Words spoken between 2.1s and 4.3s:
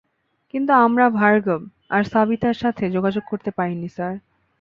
সাবিতার সাথে যোগাযোগ করতে পারিনি, স্যার।